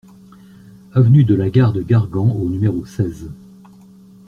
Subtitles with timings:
[0.95, 3.29] Avenue de la Gare de Gargan au numéro seize